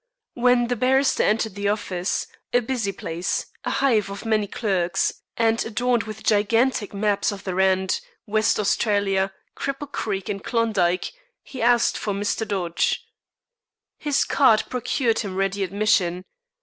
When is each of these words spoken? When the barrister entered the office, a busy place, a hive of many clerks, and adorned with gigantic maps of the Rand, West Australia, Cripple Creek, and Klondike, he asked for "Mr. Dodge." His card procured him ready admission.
When 0.33 0.65
the 0.65 0.75
barrister 0.75 1.21
entered 1.21 1.53
the 1.53 1.69
office, 1.69 2.25
a 2.53 2.59
busy 2.61 2.91
place, 2.91 3.45
a 3.63 3.69
hive 3.69 4.09
of 4.09 4.25
many 4.25 4.47
clerks, 4.47 5.13
and 5.37 5.63
adorned 5.63 6.05
with 6.05 6.23
gigantic 6.23 6.91
maps 6.91 7.31
of 7.31 7.43
the 7.43 7.53
Rand, 7.53 8.01
West 8.25 8.59
Australia, 8.59 9.31
Cripple 9.55 9.91
Creek, 9.91 10.27
and 10.27 10.43
Klondike, 10.43 11.13
he 11.43 11.61
asked 11.61 11.99
for 11.99 12.15
"Mr. 12.15 12.47
Dodge." 12.47 13.05
His 13.99 14.23
card 14.25 14.63
procured 14.71 15.19
him 15.19 15.35
ready 15.35 15.63
admission. 15.63 16.23